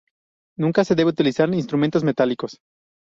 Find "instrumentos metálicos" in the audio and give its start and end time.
1.53-2.59